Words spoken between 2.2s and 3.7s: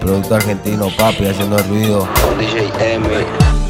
DJ M.